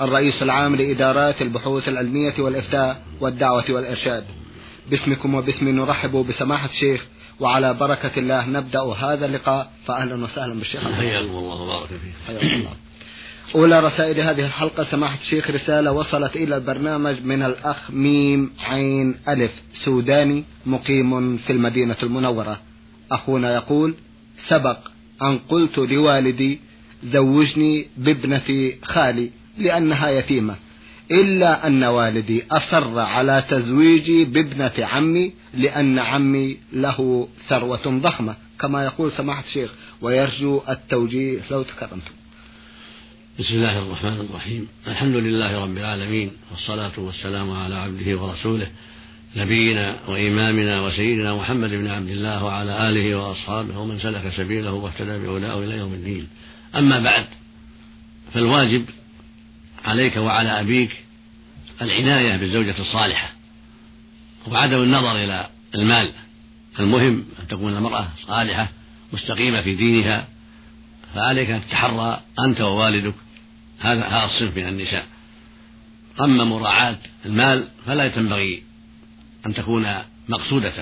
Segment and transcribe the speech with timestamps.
[0.00, 4.24] الرئيس العام لإدارات البحوث العلمية والإفتاء والدعوة والإرشاد.
[4.90, 7.06] باسمكم وباسمي نرحب بسماحة الشيخ
[7.40, 9.70] وعلى بركة الله نبدأ هذا اللقاء.
[9.86, 10.90] فأهلا وسهلا بالشيخ.
[10.90, 12.14] حياكم الله وبارك فيك.
[12.26, 12.72] حياكم الله.
[13.54, 19.50] أولى رسائل هذه الحلقة سماحة الشيخ رسالة وصلت إلى البرنامج من الأخ ميم عين ألف
[19.84, 22.60] سوداني مقيم في المدينة المنورة.
[23.12, 23.94] أخونا يقول
[24.48, 24.78] سبق
[25.22, 26.60] أن قلت لوالدي
[27.04, 29.30] زوجني بابنة خالي.
[29.58, 30.56] لأنها يتيمة.
[31.10, 39.12] إلا أن والدي أصر على تزويجي بابنة عمي لأن عمي له ثروة ضخمة كما يقول
[39.12, 42.12] سماحة الشيخ ويرجو التوجيه لو تكرمتم
[43.38, 44.68] بسم الله الرحمن الرحيم.
[44.86, 48.66] الحمد لله رب العالمين والصلاة والسلام على عبده ورسوله
[49.36, 55.64] نبينا وإمامنا وسيدنا محمد بن عبد الله وعلى آله وأصحابه ومن سلك سبيله واهتدى بهداه
[55.64, 56.26] إلى يوم الدين.
[56.76, 57.24] أما بعد
[58.34, 58.84] فالواجب
[59.86, 61.04] عليك وعلى أبيك
[61.82, 63.32] العناية بالزوجة الصالحة.
[64.48, 66.10] وعدم النظر إلى المال.
[66.80, 68.68] المهم أن تكون المرأة صالحة
[69.12, 70.28] مستقيمة في دينها.
[71.14, 73.14] فعليك أن تتحرى أنت ووالدك.
[73.80, 75.06] هذا هذا الصنف من النساء.
[76.20, 78.62] أما مراعاة المال فلا تنبغي
[79.46, 79.86] أن تكون
[80.28, 80.72] مقصودة.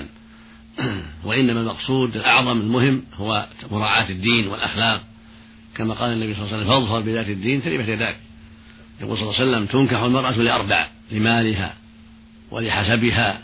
[1.25, 5.03] وإنما المقصود الأعظم المهم هو مراعاة الدين والأخلاق.
[5.75, 8.17] كما قال النبي صلى الله عليه وسلم فاظفر بذات الدين تربت يداك.
[9.01, 11.73] يقول صلى الله عليه وسلم تنكح المرأة لأربع لمالها
[12.51, 13.39] ولحسبها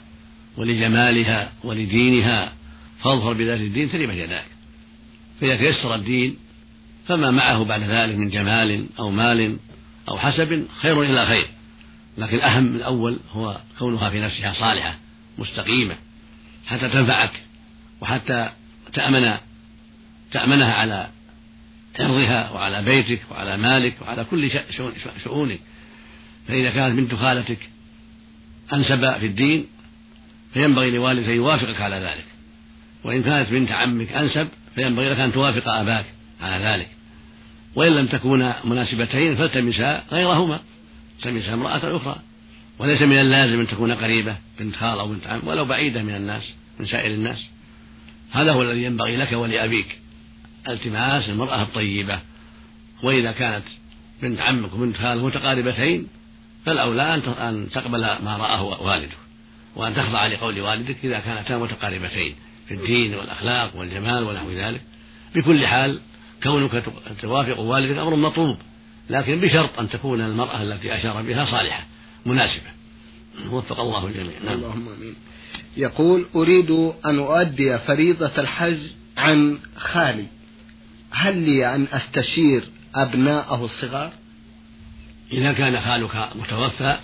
[0.57, 2.53] ولجمالها ولدينها
[3.03, 4.45] فاظفر بذات الدين تربت يداك
[5.41, 6.37] فإذا تيسر الدين
[7.07, 9.57] فما معه بعد ذلك من جمال أو مال
[10.09, 11.47] أو حسب خير إلى خير.
[12.17, 14.95] لكن الأهم الأول هو كونها في نفسها صالحة
[15.37, 15.95] مستقيمة
[16.67, 17.41] حتى تنفعك
[18.01, 18.49] وحتى
[18.93, 19.37] تأمن
[20.31, 21.09] تأمنها على
[21.99, 24.51] عرضها وعلى بيتك وعلى مالك وعلى كل
[25.23, 25.59] شؤونك.
[26.47, 27.69] فإذا كانت بنت خالتك
[28.73, 29.65] أنسب في الدين
[30.53, 32.25] فينبغي لوالدك أن يوافقك على ذلك.
[33.03, 36.05] وإن كانت بنت عمك أنسب فينبغي لك أن توافق أباك
[36.41, 36.87] على ذلك.
[37.75, 40.59] وإن لم تكونا مناسبتين فالتمسا غيرهما.
[41.17, 42.15] التمسا امرأة أخرى.
[42.79, 46.43] وليس من اللازم أن تكون قريبة بنت خال أو بنت عم ولو بعيدة من الناس
[46.79, 47.39] من سائر الناس.
[48.31, 50.00] هذا هو الذي ينبغي لك ولأبيك.
[50.69, 52.19] التماس المرأة الطيبة.
[53.03, 53.63] وإذا كانت
[54.21, 56.07] بنت عمك وبنت خالك متقاربتين
[56.65, 59.17] فالأولى أن تقبل ما رآه والدك
[59.75, 62.35] وأن تخضع لقول والدك إذا كانتا متقاربتين
[62.67, 64.81] في الدين والأخلاق والجمال ونحو ذلك.
[65.35, 65.99] بكل حال
[66.43, 66.83] كونك
[67.21, 68.57] توافق والدك أمر مطلوب
[69.09, 71.85] لكن بشرط أن تكون المرأة التي أشار بها صالحة
[72.25, 72.71] مناسبة.
[73.49, 74.53] وفق الله الجميع نعم.
[74.53, 75.15] اللهم آمين.
[75.77, 76.71] يقول أريد
[77.05, 78.79] أن أؤدي فريضة الحج
[79.17, 80.25] عن خالي.
[81.21, 82.63] هل لي أن أستشير
[82.95, 84.11] أبناءه الصغار؟
[85.31, 86.97] إذا كان خالك متوفى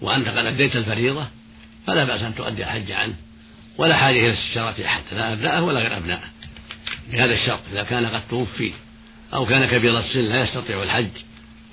[0.00, 1.26] وانت قد اديت الفريضة
[1.86, 3.14] فلا بأس أن تؤدي الحج عنه.
[3.78, 6.28] ولا حاجة إلى استشارة أحد لا أبناءه ولا غير أبناءه.
[7.12, 8.72] بهذا الشرط إذا كان قد توفي
[9.34, 11.10] أو كان كبير السن لا يستطيع الحج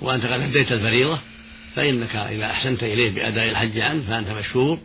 [0.00, 1.18] وانت قد اديت الفريضة
[1.76, 4.78] فإنك إذا أحسنت إليه بأداء الحج عنه فأنت مشكور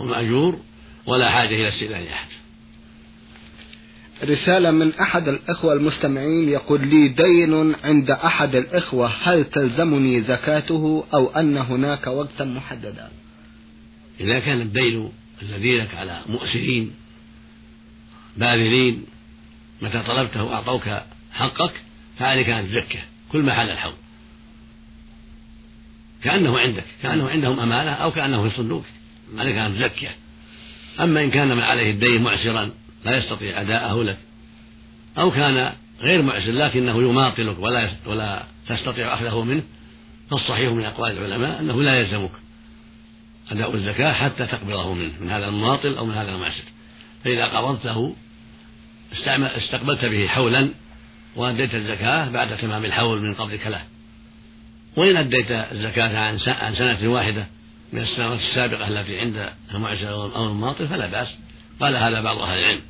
[0.00, 0.60] ومأجور
[1.06, 2.28] ولا حاجة إلى استئذان أحد.
[4.24, 11.30] رسالة من أحد الإخوة المستمعين يقول لي دين عند أحد الإخوة هل تلزمني زكاته أو
[11.30, 13.08] أن هناك وقتا محددا؟
[14.20, 15.12] إذا كان الدين
[15.42, 16.90] الذي لك على مؤسرين
[18.36, 19.04] باذلين
[19.82, 20.82] متى طلبته أعطوك
[21.32, 21.72] حقك
[22.18, 23.00] فعليك أن تزكه
[23.32, 23.94] كل ما حل الحول.
[26.24, 28.84] كأنه عندك كأنه عندهم أمانة أو كأنه في صندوق
[29.38, 30.14] عليك أن تزكيه
[31.00, 32.70] أما إن كان من عليه الدين معسرا
[33.04, 34.18] لا يستطيع أداءه لك.
[35.18, 39.62] أو كان غير معسر لكنه يماطلك ولا ولا تستطيع أخذه منه.
[40.30, 42.30] فالصحيح من أقوال العلماء أنه لا يلزمك
[43.50, 46.62] أداء الزكاة حتى تقبضه منه من هذا المماطل أو من هذا المعسر
[47.24, 48.16] فإذا قبضته
[49.32, 50.68] استقبلت به حولا
[51.36, 53.82] وأديت الزكاة بعد تمام الحول من قبضك له.
[54.96, 57.46] وإن أديت الزكاة عن عن سنة واحدة
[57.92, 61.28] من السنوات السابقة التي عند المعسر أو الماطل فلا بأس.
[61.82, 62.80] قال هذا بعض أهل العلم.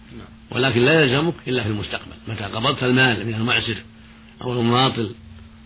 [0.50, 2.12] ولكن لا يلزمك إلا في المستقبل.
[2.28, 3.76] متى قبضت المال من المعسر
[4.42, 5.14] أو المماطل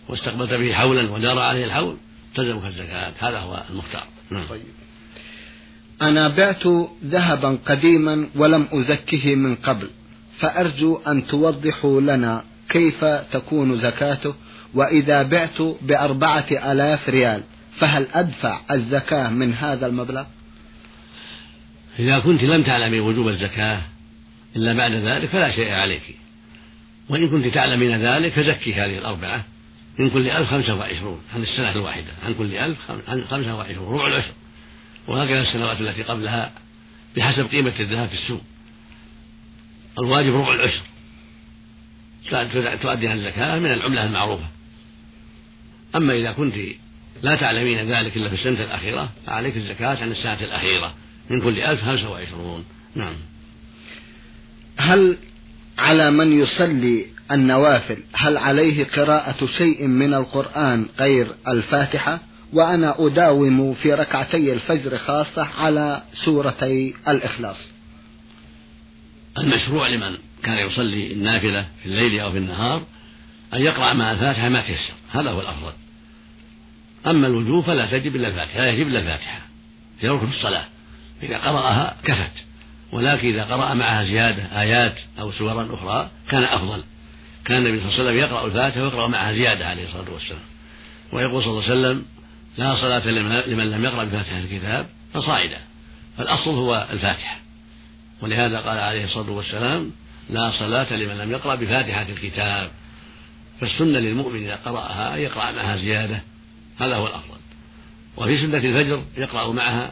[0.09, 1.97] واستقبلت به حولا ودار عليه الحول
[2.35, 3.11] تلزمك الزكاة.
[3.19, 4.07] هذا هو المختار.
[4.31, 4.47] نعم.
[4.49, 4.61] طيب.
[6.01, 6.67] أنا بعت
[7.05, 9.87] ذهبا قديما ولم أزكه من قبل
[10.39, 14.33] فأرجو أن توضحوا لنا كيف تكون زكاته
[14.73, 17.43] وإذا بعت بأربعة آلاف ريال
[17.79, 20.25] فهل أدفع الزكاة من هذا المبلغ؟
[21.99, 23.81] إذا كنت لم تعلمي وجوب الزكاة
[24.55, 26.01] إلا بعد ذلك فلا شيء عليك.
[27.09, 29.45] وإن كنت تعلمين ذلك فزكي هذه الأربعة
[29.99, 32.77] من كل ألف خمسة وعشرون عن السنة الواحدة عن كل ألف
[33.29, 34.31] خمسة وعشرون ربع العشر.
[35.07, 36.51] وهكذا السنوات التي قبلها
[37.17, 38.41] بحسب قيمة الذهب في السوق.
[39.99, 40.81] الواجب ربع العشر.
[42.81, 44.45] تؤدي الزكاة من العملة المعروفة.
[45.95, 46.55] أما إذا كنت
[47.23, 50.93] لا تعلمين ذلك إلا في السنة الأخيرة فعليك الزكاة عن السنة الأخيرة.
[51.29, 52.65] من كل ألف خمسة وعشرون.
[52.95, 53.15] نعم.
[54.77, 55.17] هل
[55.77, 62.19] على من يصلي النوافل هل عليه قراءة شيء من القرآن غير الفاتحة؟
[62.53, 67.57] وأنا أداوم في ركعتي الفجر خاصة على سورتي الإخلاص.
[69.37, 72.83] المشروع لمن كان يصلي النافلة في الليل أو في النهار
[73.53, 74.93] أن يقرأ مع الفاتحة ما تيسر.
[75.11, 75.71] هذا هو الأفضل.
[77.07, 79.41] أما الوجوب فلا تجب إلا الفاتحة لا يجب إلا الفاتحة.
[79.99, 80.65] في ركن الصلاة.
[81.23, 82.31] إذا قرأها كفت
[82.91, 86.83] ولكن إذا قرأ معها زيادة آيات أو سورا أخرى كان أفضل.
[87.45, 90.41] كان النبي صلى الله عليه وسلم يقرأ الفاتحة ويقرأ معها زيادة عليه الصلاة والسلام.
[91.11, 92.05] ويقول صلى الله عليه وسلم
[92.57, 93.07] لا صلاة
[93.47, 95.57] لمن لم يقرأ بفاتحة الكتاب فصاعدا
[96.17, 97.39] فالأصل هو الفاتحة.
[98.21, 99.91] ولهذا قال عليه الصلاة والسلام
[100.29, 102.71] لا صلاة لمن لم يقرأ بفاتحة الكتاب.
[103.61, 106.21] فالسنة للمؤمن إذا قرأها يقرأ معها زيادة
[106.79, 107.37] هذا هو الأفضل.
[108.17, 109.91] وفي سنة الفجر يقرأ معها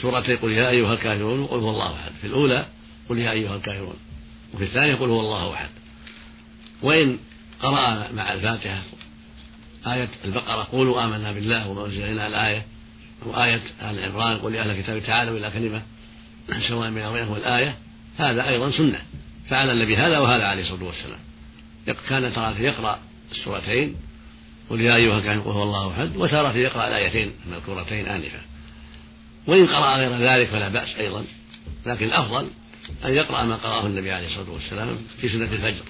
[0.00, 2.12] سورتي قل يا أيها الكافرون وقل هو الله أحد.
[2.20, 2.66] في الأولى
[3.08, 3.96] قل يا أيها الكافرون.
[4.54, 5.68] وفي الثانية قل هو الله أحد.
[6.82, 7.18] وإن
[7.62, 8.82] قرأ مع الفاتحة
[9.86, 12.66] آية البقرة قولوا آمنا بالله وما أنزل إلينا الآية
[13.26, 15.82] وآية آل عمران قل يا أهل الكتاب تعالوا إلى كلمة
[16.68, 17.74] سواء بيننا وبينكم الآية.
[18.18, 18.98] هذا أيضا سنة.
[19.50, 21.18] فعل النبي هذا وهذا عليه الصلاة والسلام.
[22.08, 22.98] كان ترى يقرأ
[23.32, 23.96] السورتين.
[24.70, 26.16] قل يا أيها الكافرون قل هو الله أحد.
[26.16, 28.40] وتارة يقرأ الآيتين المذكورتين آنفا.
[29.46, 31.24] وإن قرأ غير ذلك فلا بأس أيضا.
[31.86, 32.48] لكن الأفضل
[33.04, 35.84] أن يقرأ ما قرأه النبي عليه الصلاة والسلام في سنة الفجر.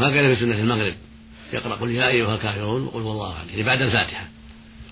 [0.00, 0.94] وهكذا في سنة المغرب.
[1.52, 3.48] يقرأ قل يا أيها الكافرون وقل هو الله أحد.
[3.48, 4.28] يعني بعد الفاتحة.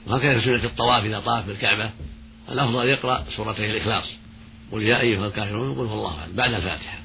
[0.07, 1.91] وهكذا في سنة الطواف إذا طاف بالكعبة.
[2.49, 4.05] الأفضل يقرأ سورتي الإخلاص.
[4.73, 6.37] قل يا أيها الكافرون وقل هو الله أحد.
[6.37, 6.99] بعد الفاتحة.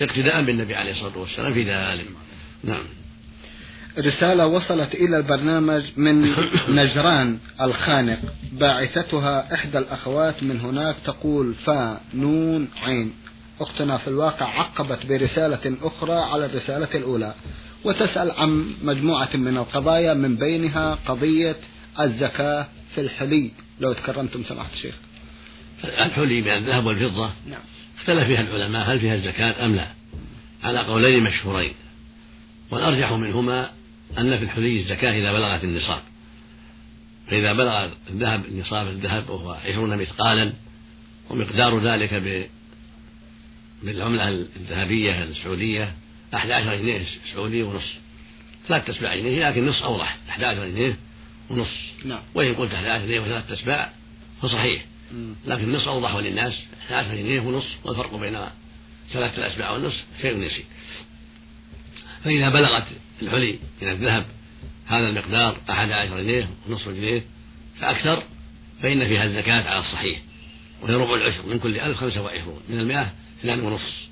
[0.00, 2.06] اقتداء بالنبي عليه الصلاة والسلام في ذلك.
[2.64, 2.84] نعم.
[3.98, 6.34] رسالة وصلت إلى البرنامج من
[6.80, 8.18] نجران الخانق.
[8.52, 13.12] باعثتها إحدى الأخوات من هناك تقول فا نون عين.
[13.60, 17.34] أختنا في الواقع عقبت برسالة أخرى على الرسالة الأولى.
[17.84, 21.56] وتسأل عن مجموعة من القضايا من بينها قضية
[22.00, 23.50] الزكاة في الحلي.
[23.80, 24.94] لو تكرمتم سماحة الشيخ.
[25.84, 27.30] الحلي من الذهب والفضة.
[27.50, 27.60] نعم.
[27.98, 29.86] اختلف فيها العلماء هل فيها الزكاة أم لا.
[30.62, 31.74] على قولين مشهورين.
[32.70, 33.70] والأرجح منهما
[34.18, 36.02] أن في الحلي الزكاة إذا بلغت النصاب.
[37.30, 40.52] فإذا بلغ الذهب نصاب الذهب وهو عشرون مثقالا
[41.30, 42.14] ومقدار ذلك
[43.82, 45.94] بالعملة الذهبية السعودية
[46.34, 47.94] أحد عشر جنيه سعودي ونصف.
[48.68, 50.96] ثلاثة أسباع جنيه لكن نص أوضح أحد عشر جنيه
[51.50, 51.68] ونص
[52.04, 52.20] نعم.
[52.34, 53.92] وإن قلت أحد عشر جنيه وثلاثة أسباع
[54.42, 54.84] فصحيح.
[55.46, 58.38] لكن النص أوضح للناس أحد عشر جنيه ونص والفرق بين
[59.12, 60.64] ثلاثة الأسباع والنصف شيء يسير.
[62.24, 62.86] فإذا بلغت
[63.22, 64.26] الحلي من الذهب
[64.86, 67.22] هذا المقدار أحد عشر جنيه ونصف جنيه
[67.80, 68.22] فأكثر
[68.82, 70.22] فإن فيها الزكاة على الصحيح
[70.82, 74.08] وهي ربع العشر من كل ألف خمسة وعشرون من المئة اثنان ونصف.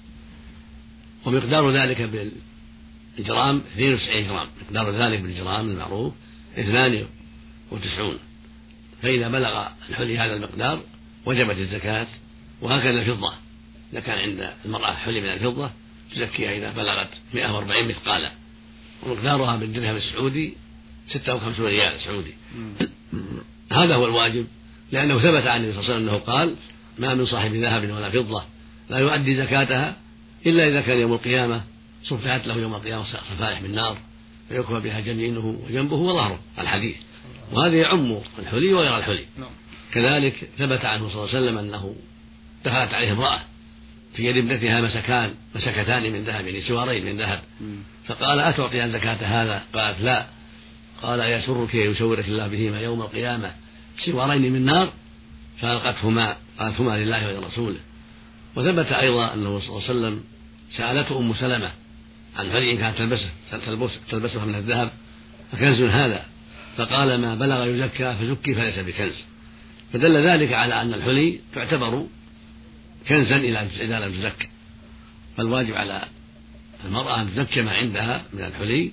[1.27, 2.29] ومقدار ذلك
[3.17, 6.13] بالجرام 92 جرام مقدار ذلك بالجرام المعروف
[6.55, 8.19] 92
[9.03, 10.83] فإذا بلغ الحلي هذا المقدار
[11.27, 12.07] وجبت الزكاة
[12.61, 13.33] وهكذا الفضة.
[13.93, 15.71] إذا كان عند المرأة حلي من الفضة
[16.15, 18.33] تزكيها إذا بلغت 140 مثقالا.
[19.07, 20.55] ومقدارها بالدرهم السعودي
[21.09, 22.35] 56 ريال سعودي.
[23.73, 24.47] هذا هو الواجب
[24.93, 26.57] لأنه ثبت عن النبي صلى الله عليه وسلم أنه قال
[26.99, 28.45] ما من صاحب ذهب ولا فضة
[28.91, 29.97] لا يؤدي زكاتها
[30.47, 31.63] إلا إذا كان يوم القيامة
[32.05, 33.99] صفحت له يوم القيامة صفائح من نار
[34.49, 36.39] فيكوى بها جنينه وجنبه وظهره.
[36.59, 36.97] الحديث.
[37.53, 39.25] وهذا يعم الحلي وغير الحلي.
[39.39, 39.51] نعم.
[39.93, 41.97] كذلك ثبت عنه صلى الله عليه وسلم أنه
[42.65, 43.41] دخلت عليه امرأة
[44.17, 47.41] في يد ابنتها مسكان مسكتان من ذهب يعني سوارين من ذهب.
[48.07, 50.27] فقال أتعطي زكاة هذا؟ قالت لا.
[51.03, 53.51] قال يسرك يشورك الله بهما يوم القيامة
[54.05, 54.93] سوارين من نار
[55.61, 57.79] فألقتهما قالتهما لله ولرسوله.
[58.57, 60.25] وثبت أيضا أنه صلى الله عليه وسلم
[60.77, 61.71] سألته أم سلمة
[62.37, 63.31] عن فريق كانت تلبسه
[64.11, 64.91] تلبسها من الذهب
[65.53, 66.25] فكنز هذا؟
[66.77, 69.15] فقال ما بلغ يزكى فزكي فليس بكنز.
[69.93, 72.07] فدل ذلك على أن الحلي تعتبر
[73.09, 73.37] كنزا
[73.81, 74.49] إذا لم تزكى.
[75.37, 76.03] فالواجب على
[76.85, 78.91] المرأة أن تزكي ما عندها من الحلي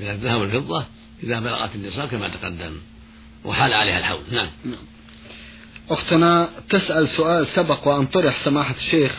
[0.00, 0.84] من الذهب والفضة
[1.22, 2.76] إذا بلغت النصاب كما تقدم.
[3.44, 4.20] وحال عليها الحول.
[4.32, 4.48] نعم.
[5.90, 9.12] أختنا تسأل سؤال سبق وأن طرح سماحة الشيخ.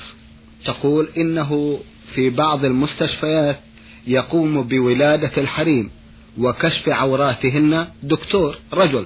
[0.66, 1.80] تقول إنه
[2.16, 3.60] في بعض المستشفيات
[4.08, 5.90] يقوم بولادة الحريم
[6.38, 9.06] وكشف عوراتهن دكتور رجل.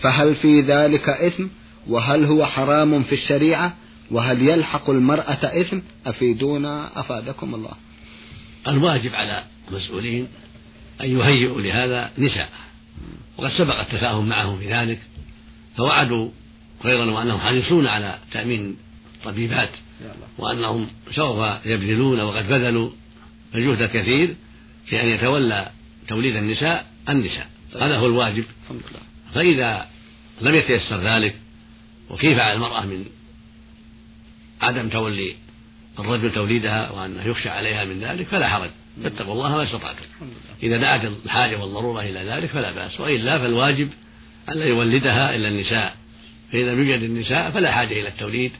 [0.00, 1.46] فهل في ذلك إثم؟
[1.86, 3.76] وهل هو حرام في الشريعة؟
[4.10, 7.72] وهل يلحق المرأة إثم؟ أفيدونا أفادكم الله.
[8.68, 10.28] الواجب على المسؤولين
[11.00, 12.48] أن يهيئوا لهذا نساء.
[13.38, 15.00] وقد سبق التفاهم معهم في ذلك
[15.76, 16.30] فوعدوا
[16.84, 18.76] غير وأنهم حريصون على تأمين
[19.24, 19.70] طبيبات
[20.38, 22.90] وأنهم سوف يبذلون وقد بذلوا
[23.54, 24.36] الجهد الكثير
[24.86, 25.70] في أن يتولى
[26.08, 27.46] توليد النساء النساء.
[27.74, 28.44] هذا هو الواجب.
[29.34, 29.86] فإذا
[30.40, 31.36] لم يتيسر ذلك
[32.10, 33.04] وكيف على المرأة من
[34.60, 35.34] عدم تولي
[35.98, 38.70] الرجل توليدها وأنه يخشى عليها من ذلك فلا حرج
[39.02, 40.04] فاتقوا الله ما استطعتم.
[40.62, 43.88] إذا دعت الحاجة والضرورة إلى ذلك فلا بأس وإلا فالواجب
[44.48, 45.94] أن لا يولدها إلا النساء.
[46.52, 48.52] فإذا لم يوجد النساء فلا حاجة إلى التوليد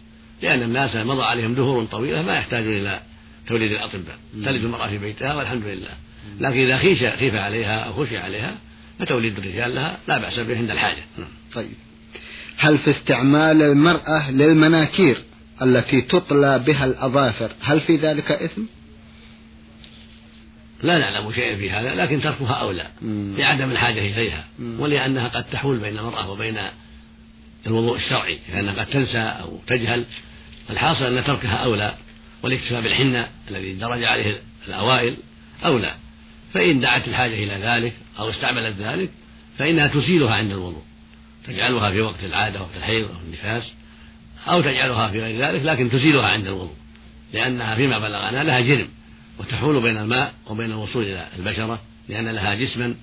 [0.42, 3.00] لأن الناس مضى عليهم دهور طويلة ما يحتاجون إلى
[3.48, 4.18] توليد الأطباء.
[4.44, 5.94] تلد المرأة في بيتها والحمد لله.
[6.40, 8.56] لكن إذا خيش خيف عليها أو خشي عليها
[8.98, 11.02] فتوليد الرجال لها لا بأس به عند الحاجة.
[11.54, 11.72] طيب.
[12.56, 15.22] هل في استعمال المرأة للمناكير؟
[15.62, 17.52] التي تطلى بها الأظافر.
[17.60, 18.62] هل في ذلك إثم؟
[20.82, 22.86] لا نعلم شيئا في هذا لكن تركها أولى
[23.38, 24.44] لعدم الحاجة إليها.
[24.78, 26.58] ولأنها قد تحول بين المرأة وبين
[27.66, 30.04] الوضوء الشرعي لأنها قد تنسى أو تجهل.
[30.70, 31.94] الحاصل أن تركها أولى
[32.42, 35.16] والاكتفاء بالحنة الذي درج عليه الأوائل
[35.64, 35.94] أولى
[36.54, 39.10] فإن دعت الحاجة إلى ذلك أو استعملت ذلك
[39.58, 40.82] فإنها تزيلها عند الوضوء
[41.46, 43.72] تجعلها في وقت العادة وقت الحيض أو النفاس.
[44.46, 46.74] أو تجعلها في غير ذلك لكن تزيلها عند الوضوء
[47.32, 48.88] لأنها فيما بلغنا لها جرم
[49.38, 52.94] وتحول بين الماء وبين الوصول إلى البشرة لأن لها جسما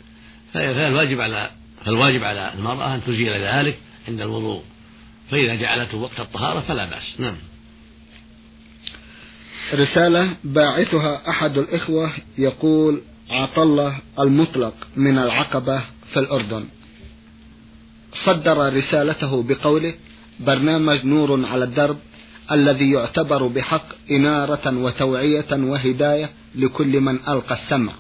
[0.54, 1.50] فالواجب على
[1.86, 3.77] فالواجب على المرأة أن تزيل ذلك
[4.08, 4.63] عند الوضوء
[5.32, 7.20] فإذا جعلته وقت الطهارة فلا بأس.
[7.20, 7.36] نعم.
[9.74, 16.65] رسالة باعثها أحد الإخوة يقول عطلة المطلق من العقبة في الأردن.
[18.25, 19.94] صدر رسالته بقوله
[20.39, 21.98] برنامج نور على الدرب
[22.51, 27.94] الذي يعتبر بحق إنارة وتوعية وهداية لكل من ألقى السمع.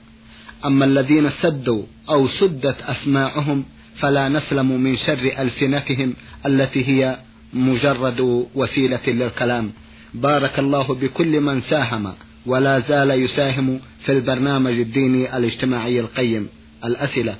[0.65, 3.65] أما الذين سدوا أو سدت أسماعهم
[3.99, 6.13] فلا نسلم من شر ألسنتهم
[6.45, 7.17] التي هي
[7.53, 9.71] مجرد وسيلة للكلام.
[10.13, 12.13] بارك الله بكل من ساهم
[12.45, 16.47] ولا زال يساهم في البرنامج الديني الاجتماعي القيم.
[16.85, 17.35] الأسئلة.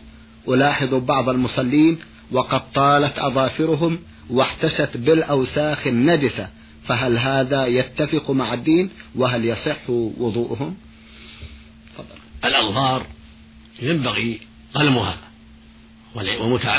[0.48, 1.98] ألاحظ بعض المصلين
[2.32, 4.00] وقد طالت أظافرهم
[4.30, 6.50] واحتشت بالأوساخ النجسة
[6.88, 10.76] فهل هذا يتفق مع الدين؟ وهل يصح وضوءهم؟
[12.46, 13.08] الأظهار
[13.82, 14.40] ينبغي
[14.74, 15.18] قلمها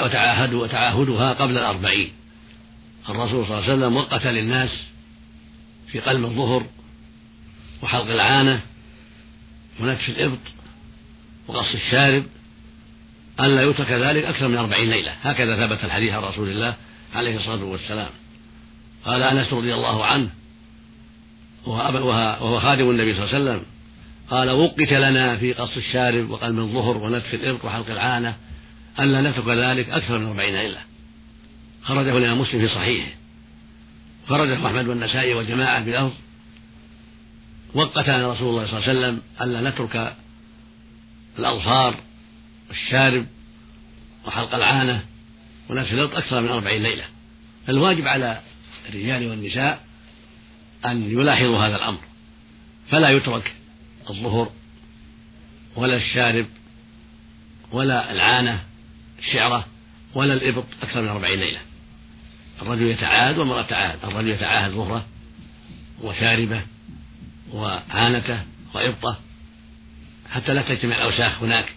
[0.05, 2.12] وتعاهد وتعاهدها قبل الأربعين.
[3.09, 4.71] الرسول صلى الله عليه وسلم وقت للناس
[5.88, 6.67] في قلم الظهر
[7.83, 8.61] وحلق العانة
[9.81, 10.38] ونكش الإبط
[11.49, 12.25] وقص الشارب
[13.41, 15.12] ألا يترك ذلك أكثر من أربعين ليلة.
[15.23, 16.75] هكذا ثبت الحديث عن رسول الله
[17.14, 18.10] عليه الصلاة والسلام.
[19.04, 20.30] قال أنس رضي الله عنه
[21.66, 23.62] وهو خادم النبي صلى الله عليه وسلم
[24.30, 28.36] قال وقت لنا في قص الشارب وقلم الظهر ونتف الإبط وحلق العانة
[29.00, 30.78] ألا نترك ذلك أكثر من أربعين ليلة
[31.82, 33.10] خرجه الإمام مسلم في صحيحه.
[34.28, 36.12] خرجه أحمد والنسائي والجماعة بلفظ
[37.75, 40.16] وقتنا رسول الله صلى الله عليه وسلم ألا نترك
[41.38, 41.94] الأظفار
[42.68, 43.26] والشارب
[44.26, 45.04] وحلق العانة.
[45.70, 47.04] ونفس الأرض أكثر من أربعين ليلة.
[47.66, 48.40] فالواجب على
[48.88, 49.85] الرجال والنساء
[50.87, 52.00] أن يلاحظوا هذا الأمر.
[52.90, 53.52] فلا يترك
[54.11, 54.50] الظهر
[55.76, 56.46] ولا الشارب
[57.73, 58.64] ولا العانة
[59.18, 59.66] الشعرة
[60.14, 61.61] ولا الإبط أكثر من أربعين ليلة.
[62.62, 65.06] الرجل يتعاهد والمرأة تعاهد الرجل يتعاهد ظهره
[66.02, 66.62] وشاربه
[67.52, 68.42] وعانته
[68.75, 69.18] وإبطه
[70.30, 71.73] حتى لا تجتمع الأوساخ هناك.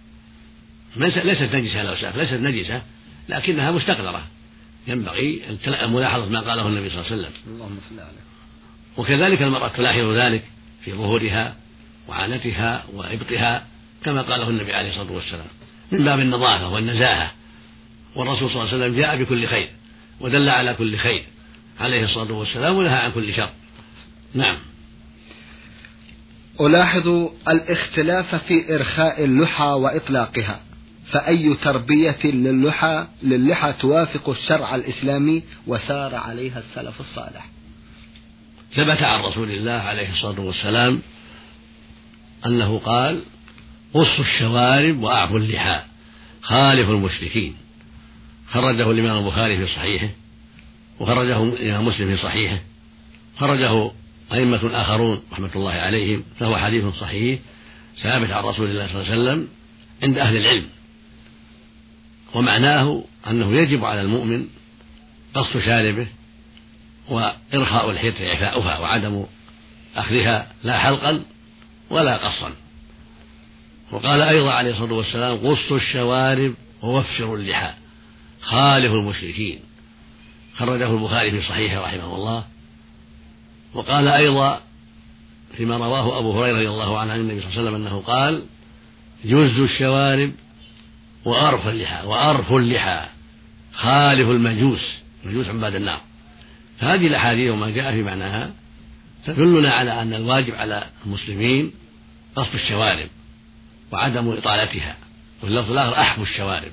[0.96, 2.82] ليست نجسة الأوساخ ليست نجسة.
[3.30, 4.24] لكنها مستقذرة
[4.88, 5.42] ينبغي
[5.82, 7.32] ملاحظة ما قاله النبي صلى الله عليه وسلم.
[7.48, 8.30] اللهم صل عليه.
[8.98, 10.44] وكذلك المرأة تلاحظ ذلك
[10.86, 11.56] في ظهورها
[12.08, 13.68] وعانتها وإبطها
[14.06, 15.48] كما قاله النبي عليه الصلاة والسلام
[15.92, 17.32] من باب النظافة والنزاهة.
[18.16, 19.70] والرسول صلى الله عليه وسلم جاء بكل خير
[20.20, 21.24] ودل على كل خير
[21.80, 23.50] عليه الصلاة والسلام ونهى عن كل شر.
[24.34, 24.58] نعم.
[26.62, 27.08] ألاحظ
[27.48, 30.62] الاختلاف في إرخاء اللحى وإطلاقها.
[31.12, 37.46] فأي تربية للحى للحى توافق الشرع الإسلامي وسار عليها السلف الصالح.
[38.74, 41.02] ثبت عن رسول الله عليه الصلاة والسلام
[42.46, 43.22] أنه قال
[43.94, 45.82] قصوا الشوارب وأعفوا اللحى
[46.42, 47.56] خالفوا المشركين
[48.50, 50.10] خرجه الإمام البخاري في صحيحه
[51.00, 52.60] وخرجه الإمام مسلم في صحيحه
[53.38, 53.92] خرجه
[54.34, 57.40] أئمة آخرون رحمة الله عليهم فهو حديث صحيح
[58.02, 59.48] ثابت عن رسول الله صلى الله عليه وسلم
[60.04, 60.66] عند أهل العلم.
[62.34, 64.48] ومعناه أنه يجب على المؤمن
[65.34, 66.08] قص شاربه
[67.10, 69.26] وإرخاء الحيط إعفاؤها وعدم
[69.96, 71.24] أخذها لا حلقا
[71.90, 72.54] ولا قصا.
[73.92, 77.74] وقال أيضا عليه الصلاة والسلام قصوا الشوارب ووفروا اللحى.
[78.42, 79.60] خالفوا المشركين.
[80.58, 82.46] خرجه البخاري في صحيحه رحمه الله.
[83.74, 84.62] وقال أيضا
[85.58, 88.44] فيما رواه أبو هريرة رضي الله عنه عن النبي صلى الله عليه وسلم أنه قال
[89.26, 90.32] جز الشوارب
[91.26, 93.08] وأرف اللحى وأرف اللحى.
[93.74, 94.96] خالف المجوس
[95.26, 96.02] مجوس عباد النار.
[96.80, 98.52] فهذه الأحاديث وما جاء في معناها
[99.26, 101.72] تدلنا على أن الواجب على المسلمين
[102.36, 103.10] قصد الشوارب
[103.92, 104.96] وعدم إطالتها
[105.44, 106.72] واللفظ الآخر أحب الشوارب.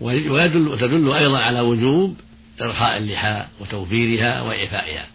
[0.00, 2.16] ويدل وتدل أيضا على وجوب
[2.60, 5.06] إرخاء اللحى وتوفيرها وإعفائها.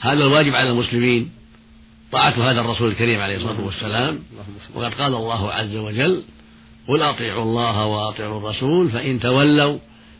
[0.00, 1.30] هذا الواجب على المسلمين.
[2.12, 4.22] طاعة هذا الرسول الكريم عليه الصلاة والسلام.
[4.74, 6.22] وقد قال الله عز وجل
[6.88, 9.78] قل أطيعوا الله وأطيعوا الرسول فإن تولوا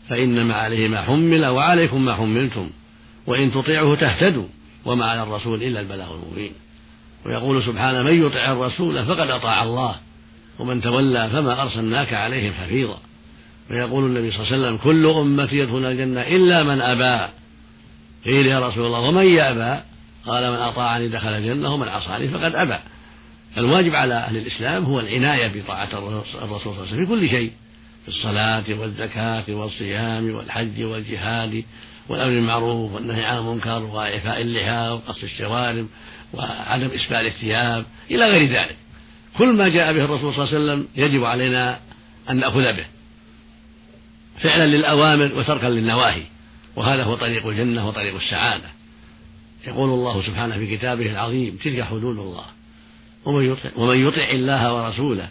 [0.09, 2.69] فإنما عليه ما حمل وعليكم ما حملتم
[3.27, 4.47] وإن تطيعوه تهتدوا
[4.85, 6.53] وما على الرسول إلا البلاغ المبين.
[7.25, 9.95] ويقول سبحانه من يطع الرسول فقد أطاع الله
[10.59, 12.97] ومن تولى فما أرسلناك عليهم حفيظا.
[13.71, 17.33] ويقول النبي صلى الله عليه وسلم كل أمتي يدخلون الجنة إلا من أبى.
[18.25, 19.81] قيل يا رسول الله ومن يأبى؟
[20.25, 22.77] قال من أطاعني دخل الجنة ومن عصاني فقد أبى.
[23.57, 27.51] الواجب على أهل الإسلام هو العناية بطاعة الرسول صلى الله عليه وسلم في كل شيء
[28.01, 31.63] في الصلاة والزكاة والصيام والحج والجهاد
[32.09, 35.87] والأمر بالمعروف والنهي عن المنكر وإعفاء اللحى وقص الشوارب
[36.33, 38.75] وعدم إسبال الثياب إلى غير ذلك.
[39.37, 41.79] كل ما جاء به الرسول صلى الله عليه وسلم يجب علينا
[42.29, 42.85] أن نأخذ به
[44.39, 46.23] فعلا للأوامر وتركا للنواهي
[46.75, 48.69] وهذا هو طريق الجنة وطريق السعادة.
[49.67, 52.54] يقول الله سبحانه في كتابه العظيم تلك حدود الله.
[53.25, 55.29] ومن يطع, ومن يطع الله ورسوله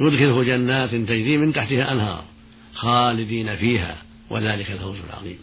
[0.00, 2.24] يدخله جنات تجري من تحتها أنهار
[2.74, 3.96] خالدين فيها
[4.30, 5.38] وذلك الفوز العظيم.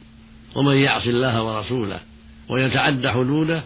[0.56, 1.99] ومن يعص الله ورسوله
[2.49, 3.63] ويتعدى حدوده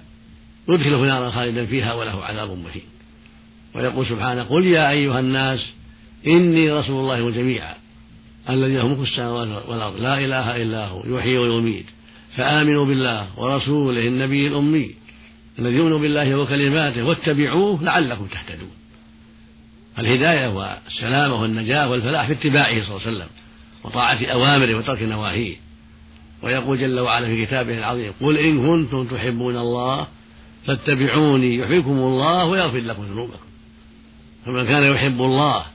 [0.70, 2.82] يدخله نارا خالدا فيها وله عذاب مهين.
[3.76, 5.70] ويقول سبحانه قل يا أيها الناس
[6.28, 7.76] إني رسول الله جميعا
[8.50, 10.02] الذي له ملك السماوات والأرض.
[10.02, 11.86] لا إله إلا هو يحيي ويميت
[12.36, 15.03] فآمنوا بالله ورسوله النبي الأمي.
[15.60, 18.72] الذي يؤمن بالله وكلماته واتبعوه لعلكم تهتدون.
[20.00, 23.28] الهداية والسلامة والنجاة والفلاح في اتباعه صلى الله عليه وسلم
[23.84, 25.56] وطاعة أوامره وترك نواهيه.
[26.44, 30.08] ويقول جل وعلا في كتابه العظيم قل إن كنتم تحبون الله
[30.66, 33.48] فاتبعوني يحبكم الله ويغفر لكم ذنوبكم.
[34.46, 35.66] فمن كان يحب الله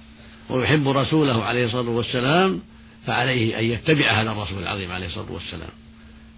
[0.50, 2.60] ويحب رسوله عليه الصلاة والسلام
[3.06, 5.70] فعليه أن يتبع هذا الرسول العظيم عليه الصلاة والسلام.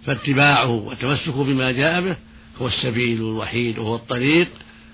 [0.05, 2.15] فاتباعه والتمسك بما جاء به
[2.61, 4.47] هو السبيل الوحيد وهو الطريق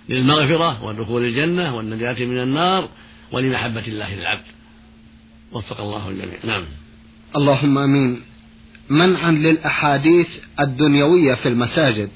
[0.09, 2.89] للمغفرة ودخول الجنة والنجاة من النار
[3.31, 4.45] ولمحبة الله للعبد.
[5.51, 6.37] وفق الله الجميع.
[6.43, 6.63] نعم.
[7.35, 8.21] اللهم آمين.
[8.89, 10.27] منعا للأحاديث
[10.59, 12.09] الدنيوية في المساجد.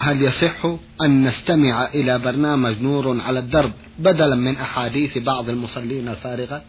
[0.00, 0.66] هل يصح
[1.02, 6.62] أن نستمع إلى برنامج نور على الدرب بدلا من أحاديث بعض المصلين الفارغة؟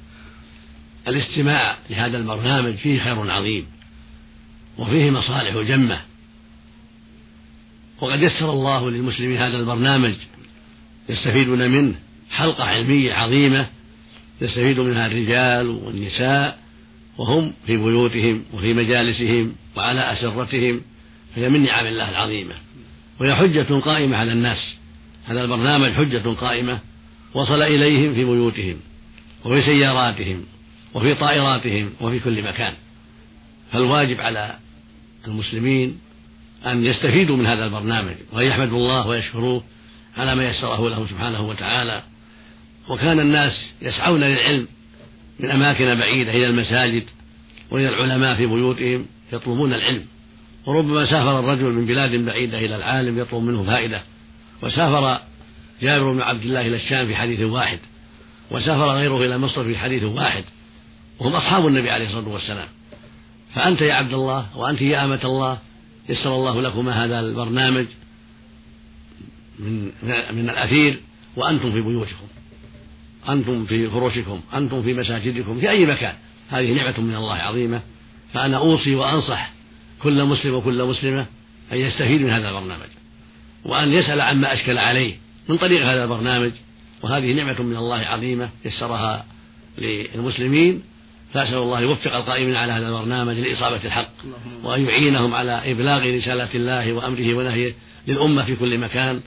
[1.07, 3.65] الاستماع لهذا البرنامج فيه خير عظيم
[4.77, 5.99] وفيه مصالح جمة
[8.03, 10.13] وقد يسر الله للمسلمين هذا البرنامج.
[11.09, 11.95] يستفيدون منه
[12.31, 13.67] حلقة علمية عظيمة.
[14.41, 16.59] يستفيد منها الرجال والنساء.
[17.17, 20.81] وهم في بيوتهم وفي مجالسهم وعلى أسرتهم.
[21.35, 22.55] فهي من نعم الله العظيمة.
[23.19, 24.75] وهي حجة قائمة على الناس.
[25.25, 26.79] هذا البرنامج حجة قائمة.
[27.33, 28.77] وصل إليهم في بيوتهم
[29.45, 30.43] وفي سياراتهم
[30.93, 32.73] وفي طائراتهم وفي كل مكان.
[33.71, 34.55] فالواجب على
[35.27, 35.99] المسلمين
[36.65, 39.63] أن يستفيدوا من هذا البرنامج وأن يحمدوا الله ويشكروه
[40.17, 42.03] على ما يسره لهم سبحانه وتعالى.
[42.89, 44.67] وكان الناس يسعون للعلم
[45.39, 47.03] من أماكن بعيدة إلى المساجد
[47.71, 50.05] وإلى العلماء في بيوتهم يطلبون العلم.
[50.65, 54.01] وربما سافر الرجل من بلاد بعيدة إلى العالم يطلب منه فائدة.
[54.61, 55.19] وسافر
[55.81, 57.79] جابر بن عبد الله إلى الشام في حديث واحد.
[58.51, 60.43] وسافر غيره إلى مصر في حديث واحد.
[61.19, 62.67] وهم أصحاب النبي عليه الصلاة والسلام.
[63.55, 65.57] فأنت يا عبد الله وأنت يا أمة الله
[66.09, 67.85] يسر الله لكما هذا البرنامج
[69.59, 69.91] من
[70.33, 70.99] من الأثير
[71.35, 72.27] وأنتم في بيوتكم.
[73.29, 76.13] أنتم في فروشكم أنتم في مساجدكم في أي مكان.
[76.49, 77.81] هذه نعمة من الله عظيمة.
[78.33, 79.51] فأنا أوصي وأنصح
[80.03, 81.25] كل مسلم وكل مسلمة
[81.73, 82.89] أن يستفيد من هذا البرنامج.
[83.65, 85.17] وأن يسأل عما أشكل عليه
[85.49, 86.51] من طريق هذا البرنامج.
[87.03, 89.25] وهذه نعمة من الله عظيمة يسرها
[89.77, 90.81] للمسلمين.
[91.33, 94.11] فأسأل الله يوفق القائمين على هذا البرنامج لإصابة الحق
[94.63, 97.73] وأن يعينهم على إبلاغ رسالة الله وأمره ونهيه
[98.07, 99.21] للأمة في كل مكان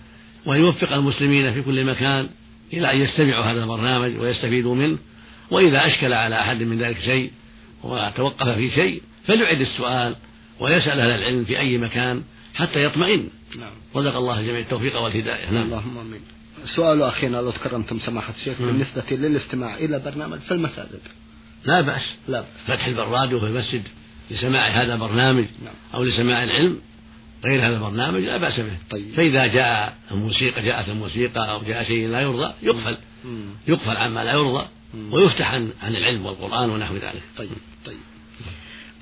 [0.47, 2.29] وأن يوفق المسلمين في كل مكان
[2.73, 4.99] إلى أن يستمعوا هذا البرنامج ويستفيدوا منه
[5.51, 7.31] وإذا أشكل على أحد من ذلك شيء
[7.83, 10.17] وتوقف في شيء فليعد السؤال
[10.61, 12.23] ويسأل أهل العلم في أي مكان
[12.55, 13.29] حتى يطمئن.
[13.59, 13.73] نعم.
[13.97, 15.51] رزق الله جميع التوفيق والهداية.
[15.51, 15.63] نعم.
[15.63, 16.21] اللهم آمين.
[16.77, 21.01] سؤال أخينا لو تكرمتم سماحة الشيخ بالنسبة للاستماع إلى برنامج في المساجد.
[21.67, 23.83] لا بأس لا بأس فتح الراديو في المسجد
[24.31, 25.75] لسماع هذا البرنامج نعم.
[25.95, 26.79] أو لسماع العلم
[27.45, 29.15] غير هذا البرنامج لا بأس به طيب.
[29.17, 33.47] فإذا جاء الموسيقى جاءت الموسيقى أو جاء شيء لا يرضى يقفل مم.
[33.69, 35.13] يقفل عما لا يرضى مم.
[35.13, 37.51] ويفتح عن, عن العلم والقرآن ونحو ذلك طيب
[37.87, 37.97] طيب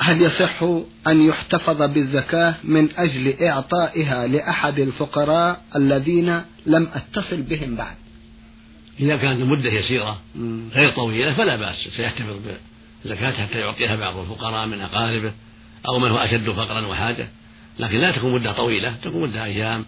[0.01, 0.63] هل يصح
[1.07, 7.97] أن يحتفظ بالزكاة من أجل إعطائها لأحد الفقراء الذين لم أتصل بهم بعد
[9.01, 10.23] إذا كانت المدة يسيرة
[10.75, 12.37] غير طويلة فلا بأس سيحتفظ
[13.05, 15.33] بالزكاة حتى يعطيها بعض الفقراء من أقاربه
[15.89, 17.29] أو من هو أشد فقرا وحاجة.
[17.79, 19.85] لكن لا تكون مدة طويلة تكون مدة أيام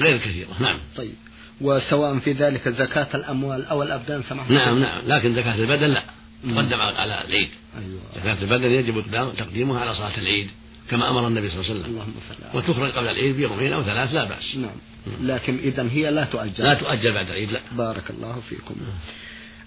[0.00, 0.48] غير كثيرة.
[0.60, 0.78] نعم.
[0.96, 1.14] طيب.
[1.60, 5.02] وسواء في ذلك زكاة الأموال أو الأبدان سمحت نعم نعم.
[5.06, 6.02] لكن زكاة البدن لا.
[6.42, 7.50] تقدم على العيد.
[7.78, 8.00] أيوة.
[8.16, 9.04] زكاة البدن يجب
[9.38, 10.50] تقديمها على صلاة العيد.
[10.92, 11.92] كما أمر النبي صلى الله عليه وسلم.
[11.92, 14.56] اللهم صل وتخرج قبل العيد بيومين أو ثلاث لا بأس.
[14.56, 14.76] نعم.
[15.20, 16.64] لكن إذا هي لا تؤجل.
[16.64, 17.60] لا تؤجل بعد العيد لا.
[17.72, 18.74] بارك الله فيكم.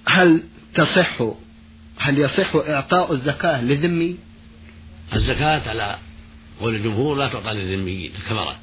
[0.08, 0.44] هل
[0.76, 1.22] تصح
[1.98, 4.18] هل يصح إعطاء الزكاة لذمي؟
[5.14, 5.98] الزكاة على
[6.62, 8.56] قول الجمهور لا تعطى للذميين الكفرة.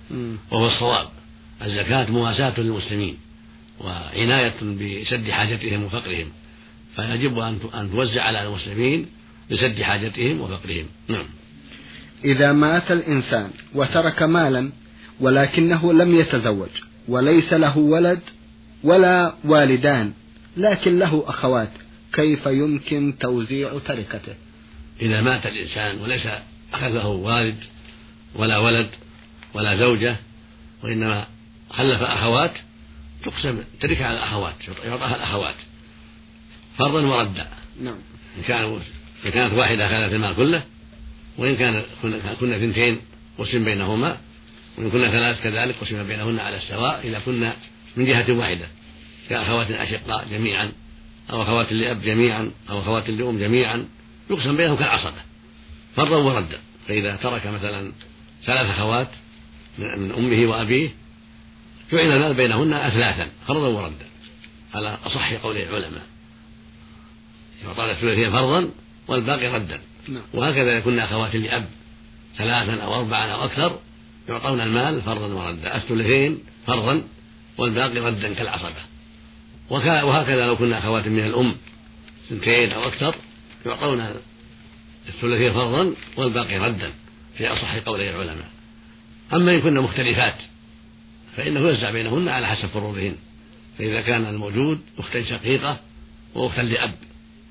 [0.51, 1.09] وهو الصواب.
[1.63, 3.17] الزكاة مواساة للمسلمين
[3.81, 6.33] وعناية بسد حاجتهم وفقرهم.
[6.97, 7.39] فيجب
[7.75, 9.07] أن توزع على المسلمين
[9.51, 10.87] لسد حاجتهم وفقرهم.
[11.09, 11.27] نعم.
[12.25, 14.73] إذا مات الإنسان وترك مالا
[15.21, 16.69] ولكنه لم يتزوج
[17.09, 18.21] وليس له ولد
[18.85, 20.13] ولا والدان
[20.57, 21.71] لكن له أخوات
[22.13, 24.35] كيف يمكن توزيع تركته؟
[25.03, 26.27] إذا مات الإنسان وليس
[26.83, 27.57] له والد
[28.35, 28.89] ولا ولد
[29.55, 30.17] ولا زوجة
[30.85, 31.27] وإنما
[31.71, 32.53] خلف أخوات
[33.25, 34.55] تقسم ترك على الأخوات
[34.85, 35.55] يعطاها الأخوات
[36.79, 37.47] فرضا وردا.
[37.83, 37.97] نعم.
[38.39, 38.81] إن كان
[39.27, 40.63] إن كانت واحدة أخذت المال كله
[41.39, 41.83] وإن كان
[42.41, 43.01] كنا اثنتين
[43.39, 44.17] قسم بينهما
[44.79, 47.57] وإن كنا ثلاث كذلك قسم بينهن على السواء إذا كنا
[47.97, 48.67] من جهة واحدة
[49.29, 50.73] كأخوات أشقاء جميعا
[51.31, 53.89] أو أخوات لأب جميعا أو أخوات لأم جميعا
[54.31, 55.23] يقسم بينهم كالعصبة
[55.97, 56.59] فرضا وردا.
[56.89, 57.93] فإذا ترك مثلا
[58.45, 59.09] ثلاث أخوات
[59.79, 60.91] من أمه وأبيه
[61.93, 64.07] جعل المال بينهن أثلاثا فرضا وردا.
[64.75, 66.03] على أصح قول العلماء.
[67.65, 68.71] يعطى الثلثين فرضا
[69.09, 69.81] والباقي ردا.
[70.35, 71.69] وهكذا يكون أخوات لأب
[72.37, 73.79] ثلاثا أو أربعا أو أكثر
[74.29, 77.03] يعطون المال فرضا وردا الثلثين فرضا
[77.59, 78.83] والباقي ردا كالعصبة.
[79.71, 81.55] وهكذا لو كنا أخوات من الأم
[82.29, 83.15] سنتين أو أكثر
[83.67, 84.07] يعطون
[85.09, 86.93] الثلثين فرضا والباقي ردا
[87.39, 88.49] في أصح قولي العلماء.
[89.33, 90.35] أما إن كنا مختلفات
[91.37, 93.17] فإنه يوزع بينهن على حسب فروضهن.
[93.79, 95.81] فإذا كان الموجود أختا شقيقة
[96.35, 96.95] وأختا لأب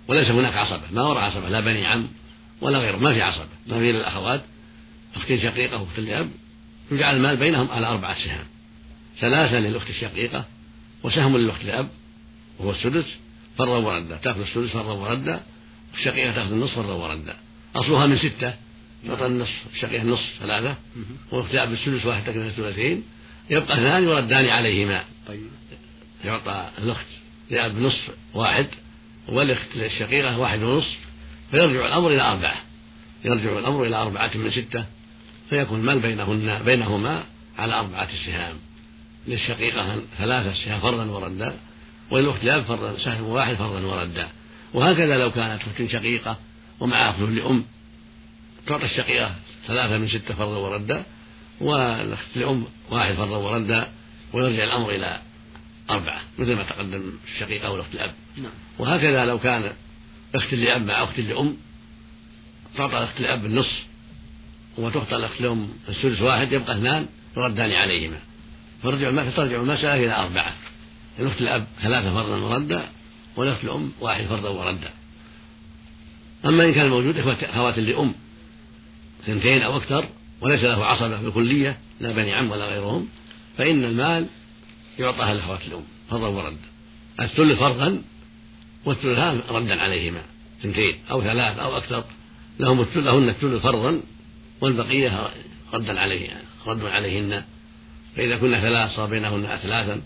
[0.08, 2.08] وليس هناك عصبة ما وراء عصبة لا بني عم
[2.62, 2.98] ولا غيره.
[2.98, 4.42] ما في عصبة ما في الأخوات
[5.16, 6.30] أخت شقيقة وأخت لأب
[6.92, 8.46] يجعل المال بينهم على أربعة سهام
[9.20, 10.46] ثلاثة للأخت الشقيقة
[11.04, 11.90] وسهم للأخت الأب
[12.60, 13.06] وهو السدس.
[13.58, 14.18] فرا وردا.
[14.18, 15.44] تأخذ السدس فرا وردا.
[15.94, 17.36] والشقيقة تأخذ النصف فرا وردا.
[17.76, 18.54] أصلها من ستة.
[19.06, 19.64] يعطى النصف.
[19.74, 20.76] الشقيقة النصف ثلاثة.
[21.32, 23.04] والأخت الأب السدس واحد تكمل الثلاثين.
[23.50, 25.04] يبقى اثنان يردان عليهما.
[25.28, 25.48] طيب.
[26.26, 27.06] يعطى الأخت
[27.50, 28.68] لأب نصف واحد
[29.28, 30.98] والأخت الشقيقة واحد ونصف.
[31.52, 32.62] فيرجع الأمر إلى أربعة.
[33.26, 34.86] يرجع الأمر إلى أربعة من ستة
[35.50, 37.24] فيكون المال بينهن بينهما
[37.58, 38.56] على أربعة سهام.
[39.28, 41.58] للشقيقة ثلاثة سهام فرضا وردا
[42.12, 44.28] وللأخت الأب فرضا سهم واحد فرضا وردا.
[44.74, 46.38] وهكذا لو كانت أخت شقيقة
[46.80, 47.66] ومعها أخت لأم
[48.68, 49.36] تعطى الشقيقة
[49.68, 51.04] ثلاثة من ستة فرضا وردا
[51.62, 53.92] والأخت لأم واحد فرضا وردا
[54.34, 55.20] ويرجع الأمر إلى
[55.90, 58.52] أربعة مثل ما تقدم الشقيقة والأخت الأب نعم.
[58.80, 59.72] وهكذا لو كان
[60.36, 61.58] أخت لأب مع أخت لأم
[62.78, 63.86] تعطى الأخت لأب النصف
[64.78, 67.06] وتعطى الأخت لأم السدس واحد يبقى اثنان
[67.38, 68.20] يردان عليهما.
[68.84, 70.54] فرجع فترجع المسألة إلى أربعة.
[71.20, 72.90] الأخت الأب ثلاثة فرضا وردا
[73.36, 74.90] والأخت الأم واحد فرضا وردا.
[76.46, 78.14] أما إن كان موجود أخوات لأم
[79.24, 80.06] اثنتين أو أكثر
[80.42, 83.08] وليس له عصبة بالكلية لا بني عم ولا غيرهم
[83.58, 84.28] فإن المال
[85.00, 86.58] يعطى لأخوات الأم فرضا وردا.
[87.20, 88.02] الثلث فرضا
[88.86, 90.22] والثلثان ردا عليهما
[90.60, 92.04] اثنتين أو ثلاث أو أكثر.
[92.60, 94.02] لهم لهن الثلث فرضا
[94.62, 95.30] والبقية
[95.74, 97.44] ردا عليه رد عليهن.
[98.16, 100.02] فإذا كنا ثلاث صار بينهن أثلاثا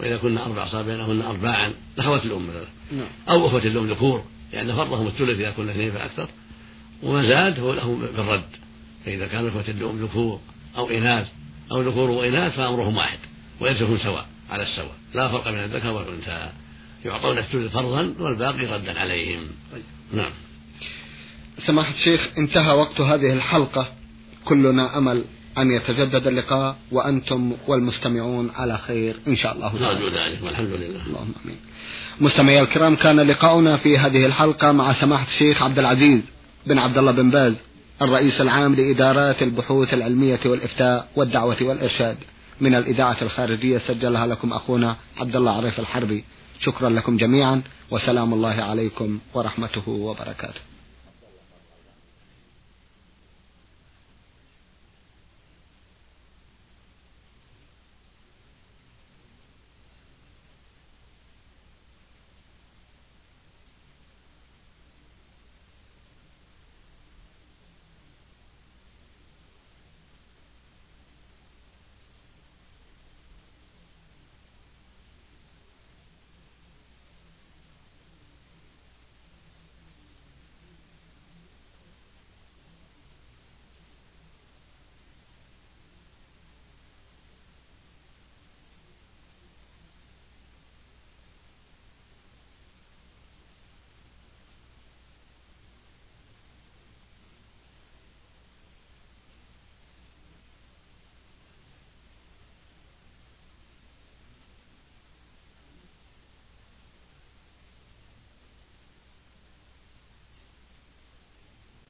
[0.00, 1.72] وإذا كنا أربع صار بينهن أرباعا.
[1.96, 2.66] لأخوات الأم مثلا.
[2.92, 3.06] نعم.
[3.28, 6.28] أو أخوة الأم ذكور لأن فرضهم الثلث إذا كنا اثنين فأكثر.
[7.02, 8.50] وما زاد هو له بالرد.
[9.04, 10.40] فإذا كان إخوة الأم ذكور
[10.76, 11.26] أو إناث
[11.72, 13.18] أو ذكور وإناث فأمرهم واحد
[13.60, 14.94] ويرثهم سواء على السواء.
[15.14, 16.50] لا فرق بين الذكر والأنثى.
[17.04, 19.42] يعطون الثلث فرضا والباقي ردا عليهم.
[19.72, 19.82] طيب.
[20.12, 20.30] نعم.
[21.66, 23.88] سماحة الشيخ انتهى وقت هذه الحلقة.
[24.44, 25.24] كلنا أمل
[25.58, 29.94] أن يتجدد اللقاء وأنتم والمستمعون على خير إن شاء الله تعالى.
[29.94, 31.06] نرجو ذلك والحمد لله.
[31.06, 31.56] اللهم آمين.
[32.20, 36.20] مستمعي الكرام كان لقاؤنا في هذه الحلقة مع سماحة الشيخ عبد العزيز
[36.66, 37.54] بن عبد الله بن باز
[38.02, 42.16] الرئيس العام لإدارات البحوث العلمية والإفتاء والدعوة والإرشاد.
[42.60, 46.24] من الإذاعة الخارجية سجلها لكم أخونا عبد الله عريف الحربي.
[46.60, 50.60] شكرا لكم جميعا وسلام الله عليكم ورحمته وبركاته.